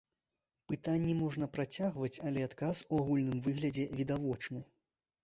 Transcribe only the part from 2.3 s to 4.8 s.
адказ у агульным выглядзе відавочны.